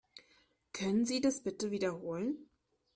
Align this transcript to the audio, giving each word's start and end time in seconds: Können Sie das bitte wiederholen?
Können 0.73 1.05
Sie 1.05 1.21
das 1.21 1.43
bitte 1.43 1.69
wiederholen? 1.69 2.49